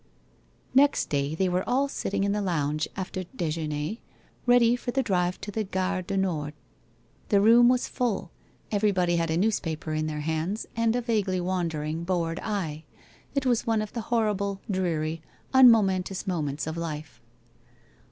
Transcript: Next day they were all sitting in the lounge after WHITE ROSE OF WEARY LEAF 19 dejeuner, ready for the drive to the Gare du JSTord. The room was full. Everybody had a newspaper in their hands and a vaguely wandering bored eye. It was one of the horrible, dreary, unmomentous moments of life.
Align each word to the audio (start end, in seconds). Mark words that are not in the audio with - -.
Next 0.73 1.09
day 1.11 1.35
they 1.35 1.47
were 1.47 1.63
all 1.69 1.87
sitting 1.87 2.23
in 2.23 2.31
the 2.31 2.41
lounge 2.41 2.87
after 2.97 3.19
WHITE 3.19 3.27
ROSE 3.33 3.33
OF 3.33 3.39
WEARY 3.39 3.45
LEAF 3.45 3.57
19 3.59 3.67
dejeuner, 3.97 4.01
ready 4.47 4.75
for 4.75 4.89
the 4.89 5.03
drive 5.03 5.39
to 5.41 5.51
the 5.51 5.63
Gare 5.63 6.01
du 6.01 6.15
JSTord. 6.17 6.53
The 7.29 7.39
room 7.41 7.69
was 7.69 7.87
full. 7.87 8.31
Everybody 8.71 9.17
had 9.17 9.29
a 9.29 9.37
newspaper 9.37 9.93
in 9.93 10.07
their 10.07 10.21
hands 10.21 10.65
and 10.75 10.95
a 10.95 11.01
vaguely 11.01 11.39
wandering 11.39 12.03
bored 12.03 12.39
eye. 12.41 12.83
It 13.35 13.45
was 13.45 13.67
one 13.67 13.83
of 13.83 13.93
the 13.93 14.01
horrible, 14.01 14.59
dreary, 14.71 15.21
unmomentous 15.53 16.25
moments 16.25 16.65
of 16.65 16.77
life. 16.77 17.21